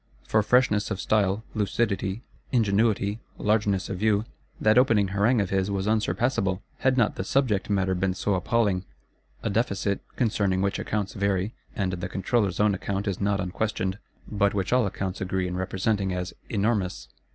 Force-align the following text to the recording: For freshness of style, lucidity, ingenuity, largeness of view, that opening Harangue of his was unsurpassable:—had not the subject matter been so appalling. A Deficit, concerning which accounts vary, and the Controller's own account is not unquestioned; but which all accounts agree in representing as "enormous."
For 0.27 0.41
freshness 0.41 0.89
of 0.89 0.99
style, 0.99 1.43
lucidity, 1.53 2.23
ingenuity, 2.51 3.19
largeness 3.37 3.87
of 3.87 3.99
view, 3.99 4.25
that 4.59 4.79
opening 4.79 5.09
Harangue 5.09 5.41
of 5.41 5.51
his 5.51 5.69
was 5.69 5.85
unsurpassable:—had 5.87 6.97
not 6.97 7.17
the 7.17 7.23
subject 7.23 7.69
matter 7.69 7.93
been 7.93 8.15
so 8.15 8.33
appalling. 8.33 8.83
A 9.43 9.51
Deficit, 9.51 10.01
concerning 10.15 10.63
which 10.63 10.79
accounts 10.79 11.13
vary, 11.13 11.53
and 11.75 11.91
the 11.93 12.09
Controller's 12.09 12.59
own 12.59 12.73
account 12.73 13.07
is 13.07 13.21
not 13.21 13.39
unquestioned; 13.39 13.99
but 14.27 14.55
which 14.55 14.73
all 14.73 14.87
accounts 14.87 15.21
agree 15.21 15.47
in 15.47 15.55
representing 15.55 16.11
as 16.11 16.33
"enormous." 16.49 17.07